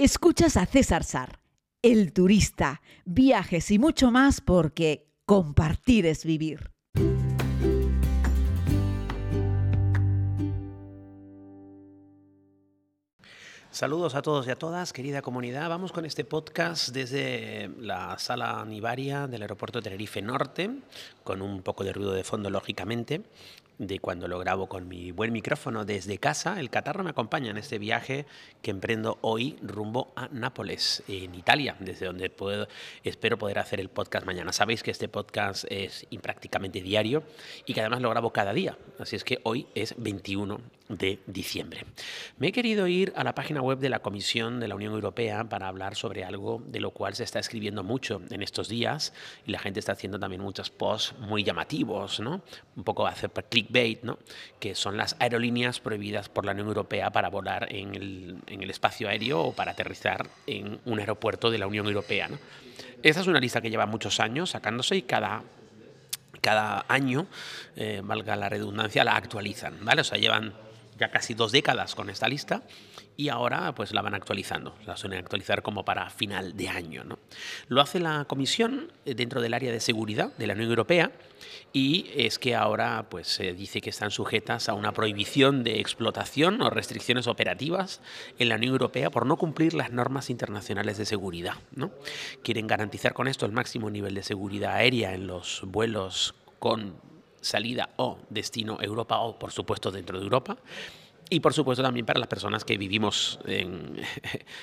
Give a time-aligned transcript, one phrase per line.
[0.00, 1.40] Escuchas a César Sar,
[1.82, 6.70] el turista, viajes y mucho más porque compartir es vivir.
[13.72, 15.68] Saludos a todos y a todas, querida comunidad.
[15.68, 20.70] Vamos con este podcast desde la sala Nivaria del aeropuerto de Tenerife Norte,
[21.24, 23.22] con un poco de ruido de fondo, lógicamente,
[23.78, 26.60] de cuando lo grabo con mi buen micrófono desde casa.
[26.60, 28.26] El catarro me acompaña en este viaje
[28.62, 32.68] que emprendo hoy rumbo a Nápoles, en Italia, desde donde puedo,
[33.04, 34.52] espero poder hacer el podcast mañana.
[34.52, 37.22] Sabéis que este podcast es prácticamente diario
[37.66, 38.76] y que además lo grabo cada día.
[38.98, 41.84] Así es que hoy es 21 de diciembre.
[42.38, 45.44] Me he querido ir a la página web de la Comisión de la Unión Europea
[45.44, 49.12] para hablar sobre algo de lo cual se está escribiendo mucho en estos días
[49.46, 52.42] y la gente está haciendo también muchos posts muy llamativos, ¿no?
[52.76, 54.18] Un poco hacer clickbait, ¿no?
[54.58, 58.70] Que son las aerolíneas prohibidas por la Unión Europea para volar en el, en el
[58.70, 62.38] espacio aéreo o para aterrizar en un aeropuerto de la Unión Europea, ¿no?
[63.02, 65.44] Esta es una lista que lleva muchos años sacándose y cada
[66.40, 67.26] cada año,
[67.76, 70.02] eh, valga la redundancia, la actualizan, ¿vale?
[70.02, 70.54] O sea, llevan
[70.98, 72.62] ya casi dos décadas con esta lista
[73.16, 77.04] y ahora pues la van actualizando, la suelen actualizar como para final de año.
[77.04, 77.18] ¿no?
[77.68, 81.10] Lo hace la Comisión eh, dentro del área de seguridad de la Unión Europea
[81.72, 86.62] y es que ahora pues se dice que están sujetas a una prohibición de explotación
[86.62, 88.00] o restricciones operativas
[88.38, 91.54] en la Unión Europea por no cumplir las normas internacionales de seguridad.
[92.42, 97.08] Quieren garantizar con esto el máximo nivel de seguridad aérea en los vuelos con
[97.40, 100.56] salida o destino Europa o por supuesto dentro de Europa.
[101.30, 104.00] Y por supuesto también para las personas que vivimos en,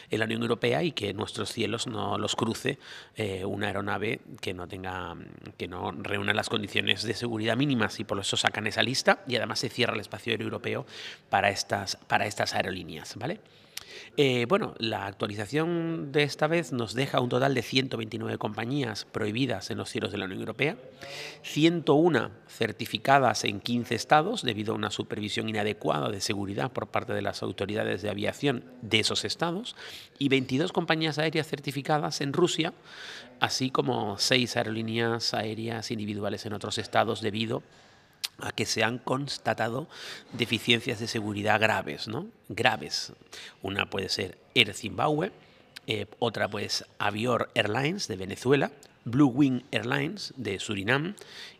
[0.09, 2.79] la Unión Europea y que nuestros cielos no los cruce
[3.15, 5.15] eh, una aeronave que no tenga,
[5.57, 9.35] que no reúna las condiciones de seguridad mínimas y por eso sacan esa lista y
[9.35, 10.85] además se cierra el espacio aéreo europeo
[11.29, 13.39] para estas, para estas aerolíneas, ¿vale?
[14.17, 19.71] Eh, bueno, la actualización de esta vez nos deja un total de 129 compañías prohibidas
[19.71, 20.77] en los cielos de la Unión Europea,
[21.43, 27.21] 101 certificadas en 15 estados debido a una supervisión inadecuada de seguridad por parte de
[27.21, 29.75] las autoridades de aviación de esos estados
[30.17, 32.73] y 22 compañías aéreas certificadas en Rusia,
[33.39, 37.84] así como 6 aerolíneas aéreas individuales en otros estados debido a
[38.55, 39.87] que se han constatado
[40.33, 42.27] deficiencias de seguridad graves, ¿no?
[42.49, 43.13] Graves.
[43.61, 45.31] Una puede ser Air Zimbabwe,
[45.87, 48.71] eh, otra pues Avior Airlines de Venezuela,
[49.05, 51.15] Blue Wing Airlines de Surinam,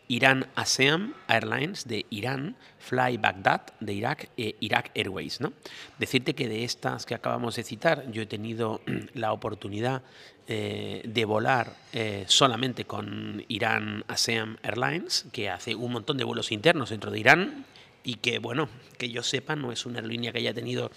[0.07, 5.41] Irán ASEAN Airlines de Irán, Fly Baghdad de Irak e Iraq Airways.
[5.41, 5.53] ¿no?
[5.97, 8.81] Decirte que de estas que acabamos de citar, yo he tenido
[9.13, 10.03] la oportunidad
[10.47, 16.51] eh, de volar eh, solamente con Irán ASEAN Airlines, que hace un montón de vuelos
[16.51, 17.66] internos dentro de Irán
[18.03, 20.91] y que, bueno, que yo sepa, no es una aerolínea que haya tenido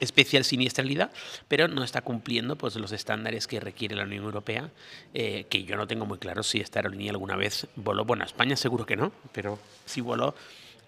[0.00, 1.10] especial siniestralidad,
[1.48, 4.70] pero no está cumpliendo pues, los estándares que requiere la Unión Europea,
[5.12, 8.26] eh, que yo no tengo muy claro si esta aerolínea alguna vez voló, bueno, a
[8.26, 10.34] España seguro que no, pero si voló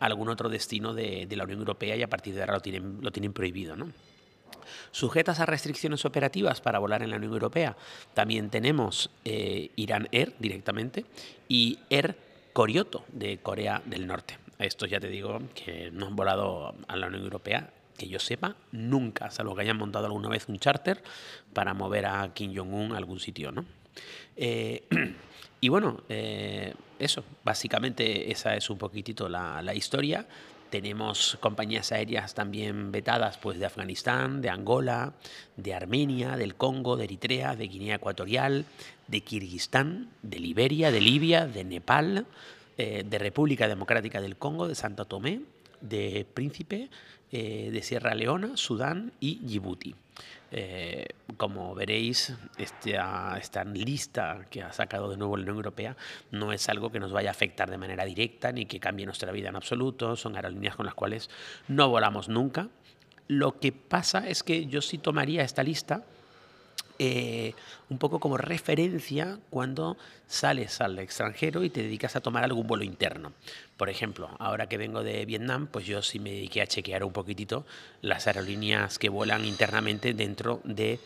[0.01, 2.99] a algún otro destino de, la Unión Europea y a partir de ahora lo tienen,
[3.01, 3.77] lo tienen prohibido.
[3.77, 3.91] ¿no?
[4.91, 7.77] Sujetas a restricciones operativas para volar en la Unión Europea,
[8.15, 11.05] también tenemos eh, Iran Air directamente
[11.49, 12.17] y Air
[12.53, 14.39] Koryoto de Corea del Norte.
[14.59, 18.57] Estos ya te digo que no han volado a la Unión Europea, que yo sepa,
[18.73, 21.03] nunca, salvo que hayan montado alguna vez un charter
[21.53, 23.65] para mover a Kim Jong-un a algún sitio, ¿no?
[24.37, 24.85] Eh,
[25.61, 30.27] y bueno, eh, eso, básicamente esa es un poquitito la, la historia.
[30.71, 35.13] Tenemos compañías aéreas también vetadas pues, de Afganistán, de Angola,
[35.57, 38.65] de Armenia, del Congo, de Eritrea, de Guinea Ecuatorial,
[39.07, 42.27] de Kirguistán, de Liberia, de Libia, de Nepal,
[42.79, 45.41] eh, de República Democrática del Congo, de Santo Tomé,
[45.81, 46.91] de Príncipe,
[47.33, 49.95] eh, de Sierra Leona, Sudán y Djibouti.
[50.53, 51.07] Eh,
[51.37, 55.97] como veréis, esta, esta, lista que ha sacado de nuevo la Unión Europea
[56.31, 59.33] no es algo que nos vaya a afectar de manera directa ni que cambie nuestra
[59.33, 60.15] vida en absoluto.
[60.17, 61.31] Son aerolíneas con las cuales
[61.69, 62.69] no volamos nunca.
[63.29, 66.05] Lo que pasa es que yo sí tomaría esta lista
[66.99, 67.55] eh,
[67.89, 69.97] un poco como referencia cuando
[70.27, 73.33] sales al extranjero y te dedicas a tomar algún vuelo interno.
[73.77, 77.13] Por ejemplo, ahora que vengo de Vietnam, pues yo sí me dediqué a chequear un
[77.13, 77.67] poquitito
[78.03, 80.99] las aerolíneas que vuelan internamente dentro de,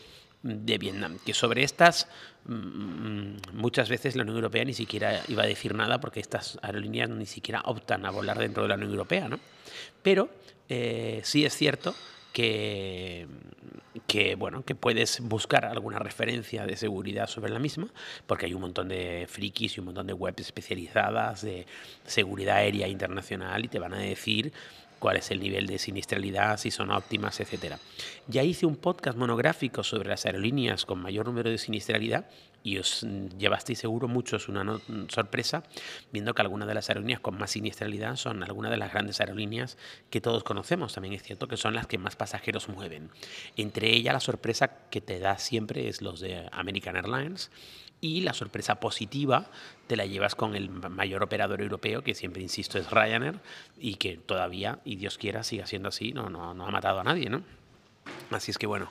[0.43, 1.19] de Vietnam.
[1.25, 2.07] Que sobre estas
[2.45, 7.09] mm, muchas veces la Unión Europea ni siquiera iba a decir nada porque estas aerolíneas
[7.09, 9.39] ni siquiera optan a volar dentro de la Unión Europea, ¿no?
[10.01, 10.29] Pero
[10.69, 11.93] eh, sí es cierto
[12.33, 13.27] que,
[14.07, 17.87] que, bueno, que puedes buscar alguna referencia de seguridad sobre la misma,
[18.27, 21.65] porque hay un montón de frikis y un montón de webs especializadas de
[22.05, 24.53] seguridad aérea internacional y te van a decir
[25.01, 27.77] cuál es el nivel de siniestralidad, si son óptimas, etc.
[28.27, 32.29] Ya hice un podcast monográfico sobre las aerolíneas con mayor número de siniestralidad
[32.63, 33.01] y os
[33.39, 35.63] llevasteis seguro muchos una sorpresa
[36.11, 39.75] viendo que algunas de las aerolíneas con más siniestralidad son algunas de las grandes aerolíneas
[40.11, 40.93] que todos conocemos.
[40.93, 43.09] También es cierto que son las que más pasajeros mueven.
[43.57, 47.49] Entre ellas la sorpresa que te da siempre es los de American Airlines
[48.01, 49.49] y la sorpresa positiva
[49.91, 53.41] te la llevas con el mayor operador europeo, que siempre insisto es Ryanair,
[53.77, 57.03] y que todavía, y Dios quiera, siga siendo así, no, no, no ha matado a
[57.03, 57.43] nadie, ¿no?
[58.29, 58.89] Así es que bueno,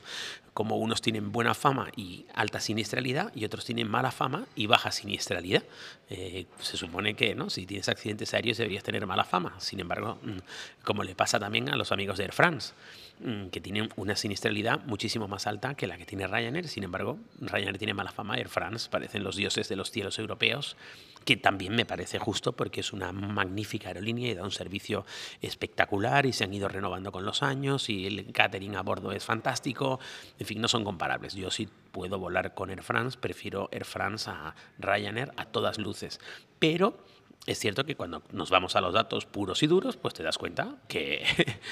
[0.55, 4.91] como unos tienen buena fama y alta siniestralidad y otros tienen mala fama y baja
[4.91, 5.62] siniestralidad.
[6.08, 7.50] Eh, se supone que ¿no?
[7.50, 9.55] si tienes accidentes aéreos deberías tener mala fama.
[9.61, 10.38] Sin embargo, mm,
[10.85, 12.73] como le pasa también a los amigos de Air France,
[13.20, 16.69] mm, que tienen una siniestralidad muchísimo más alta que la que tiene Ryanair.
[16.69, 20.76] Sin embargo, Ryanair tiene mala fama, Air France parecen los dioses de los cielos europeos
[21.25, 25.05] que también me parece justo porque es una magnífica aerolínea y da un servicio
[25.40, 29.25] espectacular y se han ido renovando con los años y el catering a bordo es
[29.25, 30.00] fantástico.
[30.38, 31.34] En fin, no son comparables.
[31.34, 36.20] Yo sí puedo volar con Air France, prefiero Air France a Ryanair a todas luces.
[36.58, 37.05] Pero
[37.46, 40.38] es cierto que cuando nos vamos a los datos puros y duros, pues te das
[40.38, 41.25] cuenta que,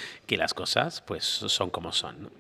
[0.27, 2.31] que las cosas pues, son como son.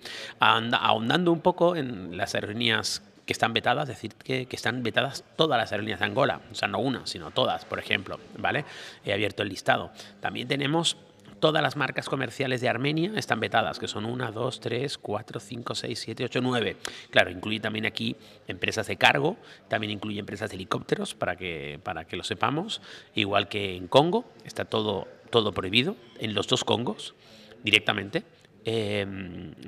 [0.40, 5.58] Ahondando un poco en las aerolíneas que están vetadas, es decir, que, están vetadas todas
[5.58, 8.64] las aerolíneas de Angola, o sea, no una, sino todas, por ejemplo, ¿vale?
[9.04, 9.90] He abierto el listado.
[10.20, 10.96] También tenemos
[11.38, 15.74] todas las marcas comerciales de Armenia están vetadas, que son 1, 2, 3, 4, 5,
[15.74, 16.76] 6, 7, 8, 9.
[17.10, 18.16] Claro, incluye también aquí
[18.46, 19.36] empresas de cargo,
[19.68, 22.80] también incluye empresas de helicópteros, para que, para que lo sepamos,
[23.14, 27.14] igual que en Congo, está todo, todo prohibido, en los dos Congos,
[27.62, 28.22] directamente.
[28.64, 29.06] Eh,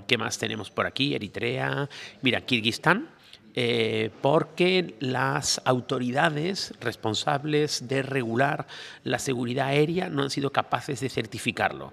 [0.07, 1.15] ¿Qué más tenemos por aquí?
[1.15, 1.91] Eritrea,
[2.23, 3.20] mira, Kirguistán,
[3.55, 8.67] eh, porque las autoridades responsables de regular
[9.05, 11.93] la seguridad aérea no han sido capaces de certificarlo.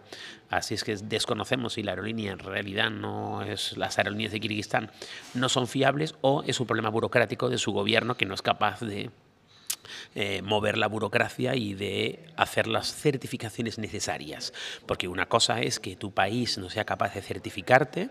[0.50, 4.92] Así es que desconocemos si la aerolínea en realidad no es, las aerolíneas de Kirguistán
[5.34, 8.80] no son fiables o es un problema burocrático de su gobierno que no es capaz
[8.82, 9.10] de
[10.16, 14.54] eh, mover la burocracia y de hacer las certificaciones necesarias.
[14.86, 18.10] Porque una cosa es que tu país no sea capaz de certificarte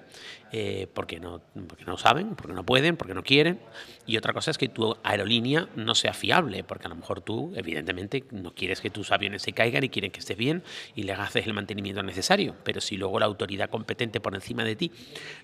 [0.52, 3.60] eh, porque, no, porque no saben, porque no pueden, porque no quieren.
[4.06, 7.52] Y otra cosa es que tu aerolínea no sea fiable, porque a lo mejor tú,
[7.56, 10.62] evidentemente, no quieres que tus aviones se caigan y quieren que estés bien
[10.94, 12.54] y le haces el mantenimiento necesario.
[12.62, 14.92] Pero si luego la autoridad competente por encima de ti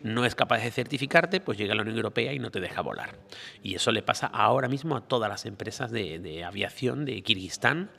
[0.03, 3.19] no es capaz de certificarte, pues llega la Unión Europea y no te deja volar.
[3.63, 7.91] Y eso le pasa ahora mismo a todas las empresas de, de aviación de Kirguistán.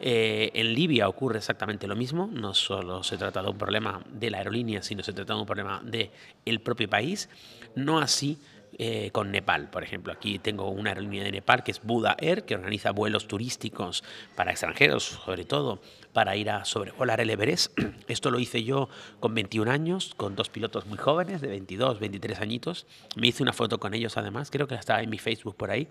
[0.00, 2.28] Eh, en Libia ocurre exactamente lo mismo.
[2.32, 5.46] No solo se trata de un problema de la aerolínea, sino se trata de un
[5.46, 6.10] problema del
[6.44, 7.28] el propio país.
[7.74, 8.38] No así
[8.80, 10.12] eh, con Nepal, por ejemplo.
[10.12, 14.04] Aquí tengo una aerolínea de Nepal que es Buda Air, que organiza vuelos turísticos
[14.36, 15.80] para extranjeros, sobre todo
[16.12, 17.76] para ir a sobrevolar el Everest.
[18.08, 18.88] Esto lo hice yo
[19.20, 22.86] con 21 años, con dos pilotos muy jóvenes, de 22, 23 añitos.
[23.16, 25.88] Me hice una foto con ellos además, creo que está en mi Facebook por ahí.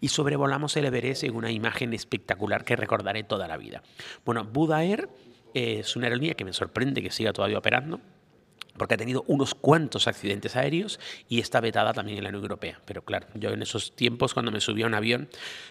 [0.00, 3.82] Y sobrevolamos el Everest en una imagen espectacular que recordaré toda la vida.
[4.24, 5.08] Bueno, Buda Air
[5.54, 8.00] es una aerolínea que me sorprende que siga todavía operando
[8.76, 10.98] porque ha tenido unos cuantos accidentes aéreos
[11.28, 12.80] y está vetada también en la Unión Europea.
[12.84, 15.28] Pero claro, yo en esos tiempos cuando me subía a un avión,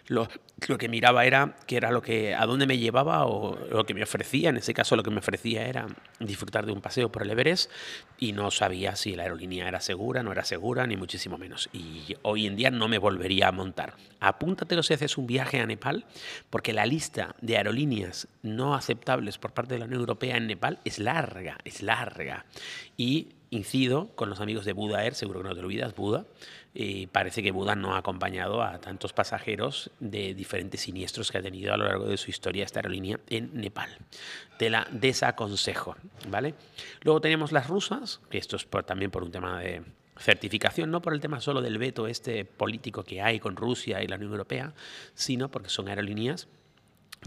[0.08, 0.28] lo,
[0.68, 3.94] lo, que miraba era qué era lo que, a dónde me llevaba o lo que
[3.94, 4.50] me ofrecía.
[4.50, 5.88] En ese caso lo que me ofrecía era
[6.20, 7.72] disfrutar de un paseo por el Everest
[8.20, 11.70] y no sabía si la aerolínea era segura, no era segura, ni muchísimo menos.
[11.74, 13.96] Y hoy en día no me volvería a montar.
[14.20, 16.06] Apúntatelo si haces un viaje a Nepal,
[16.52, 20.80] porque la lista de aerolíneas no aceptables por parte de la Unión Europea en Nepal
[20.86, 22.46] es larga, es larga.
[23.02, 26.28] Y incido con los amigos de Buda Air, seguro que no te olvidas, Buda.
[27.12, 31.74] Parece que Buda no ha acompañado a tantos pasajeros de diferentes siniestros que ha tenido
[31.74, 33.90] a lo largo de su historia esta aerolínea en Nepal.
[34.60, 35.96] Te la desaconsejo,
[36.30, 36.54] ¿vale?
[37.02, 39.82] Luego tenemos las rusas, que esto es también por un tema de
[40.20, 44.08] certificación, no por el tema solo del veto este político que hay con Rusia y
[44.08, 44.76] la Unión Europea,
[45.16, 46.48] sino porque son aerolíneas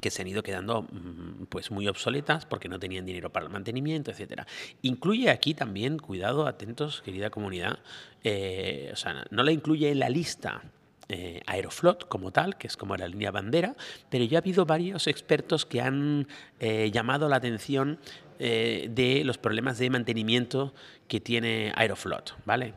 [0.01, 3.53] que se han ido quedando mm, pues muy obsoletas porque no tenían dinero para el
[3.53, 4.47] mantenimiento, etcétera.
[4.83, 7.79] Incluye aquí también, cuidado, atentos, querida comunidad,
[8.23, 10.63] eh, o sea, no la incluye en la lista
[11.09, 13.77] eh, Aeroflot como tal, que es como la línea bandera,
[14.11, 16.27] pero ya ha habido varios expertos que han
[16.61, 17.99] eh, llamado la atención
[18.37, 20.75] de los problemas de mantenimiento
[21.07, 22.75] que tiene Aeroflot, ¿vale?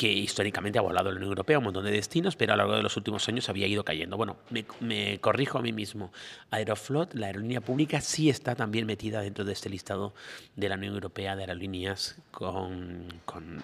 [0.00, 2.76] Que históricamente ha volado la Unión Europea un montón de destinos, pero a lo largo
[2.78, 4.16] de los últimos años había ido cayendo.
[4.16, 4.38] Bueno,
[4.80, 6.10] me, corrijo a mí mismo.
[6.50, 10.14] Aeroflot, la aerolínea pública, sí está también metida dentro de este listado
[10.56, 13.62] de la Unión Europea de aerolíneas con, con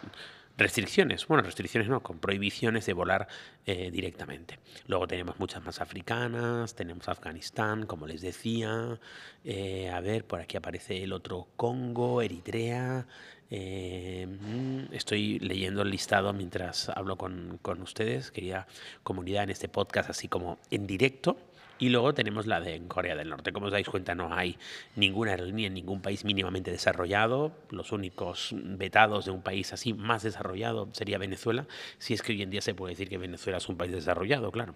[0.58, 3.28] restricciones, bueno, restricciones no, con prohibiciones de volar
[3.64, 4.58] eh, directamente.
[4.88, 8.98] Luego tenemos muchas más africanas, tenemos Afganistán, como les decía,
[9.44, 13.06] eh, a ver, por aquí aparece el otro Congo, Eritrea.
[13.50, 18.66] Eh, mm, estoy leyendo el listado mientras hablo con, con ustedes, querida
[19.02, 21.36] comunidad, en este podcast, así como en directo.
[21.78, 23.52] Y luego tenemos la de Corea del Norte.
[23.52, 24.56] Como os dais cuenta, no hay
[24.94, 27.52] ninguna aerolínea en ningún país mínimamente desarrollado.
[27.68, 31.66] Los únicos vetados de un país así más desarrollado sería Venezuela,
[31.98, 34.50] si es que hoy en día se puede decir que Venezuela es un país desarrollado,
[34.50, 34.74] claro.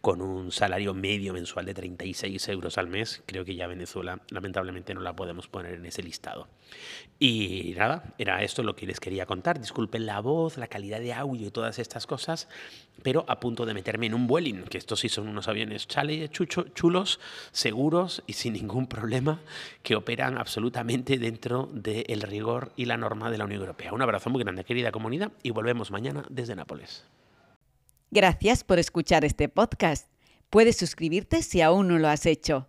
[0.00, 4.94] Con un salario medio mensual de 36 euros al mes, creo que ya Venezuela lamentablemente
[4.94, 6.48] no la podemos poner en ese listado.
[7.20, 9.58] Y nada, era esto lo que les quería contar.
[9.58, 12.48] Disculpen la voz, la calidad de audio y todas estas cosas,
[13.02, 16.28] pero a punto de meterme en un Vueling, que estos sí son unos aviones chale,
[16.28, 17.18] chulos,
[17.50, 19.40] seguros y sin ningún problema,
[19.82, 23.92] que operan absolutamente dentro del rigor y la norma de la Unión Europea.
[23.92, 27.04] Un abrazo muy grande, querida comunidad, y volvemos mañana desde Nápoles.
[28.12, 30.08] Gracias por escuchar este podcast.
[30.50, 32.68] Puedes suscribirte si aún no lo has hecho